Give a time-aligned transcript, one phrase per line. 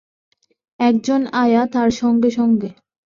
[0.79, 2.69] একজন আয়া তার সঙ্গে সঙ্গে।